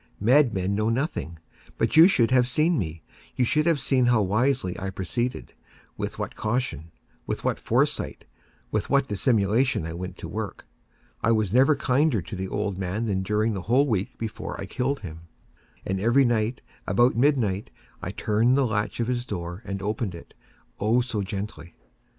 Madmen 0.19 0.73
know 0.73 0.89
nothing. 0.89 1.37
But 1.77 1.95
you 1.95 2.07
should 2.07 2.31
have 2.31 2.47
seen 2.47 2.79
me. 2.79 3.03
You 3.35 3.45
should 3.45 3.67
have 3.67 3.79
seen 3.79 4.07
how 4.07 4.23
wisely 4.23 4.75
I 4.79 4.89
proceeded—with 4.89 6.17
what 6.17 6.33
caution—with 6.35 7.43
what 7.43 7.59
foresight—with 7.59 8.89
what 8.89 9.07
dissimulation 9.07 9.85
I 9.85 9.93
went 9.93 10.17
to 10.17 10.27
work! 10.27 10.65
I 11.21 11.31
was 11.31 11.53
never 11.53 11.75
kinder 11.75 12.19
to 12.19 12.35
the 12.35 12.47
old 12.47 12.79
man 12.79 13.05
than 13.05 13.21
during 13.21 13.53
the 13.53 13.61
whole 13.69 13.85
week 13.87 14.17
before 14.17 14.59
I 14.59 14.65
killed 14.65 15.01
him. 15.01 15.27
And 15.85 16.01
every 16.01 16.25
night, 16.25 16.63
about 16.87 17.15
midnight, 17.15 17.69
I 18.01 18.09
turned 18.09 18.57
the 18.57 18.65
latch 18.65 18.99
of 18.99 19.05
his 19.05 19.23
door 19.23 19.61
and 19.65 19.83
opened 19.83 20.15
it—oh, 20.15 21.01
so 21.01 21.21
gently! 21.21 21.75